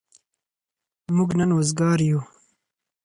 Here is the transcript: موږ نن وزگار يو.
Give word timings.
موږ 1.15 1.29
نن 1.39 1.49
وزگار 1.57 1.99
يو. 2.09 2.19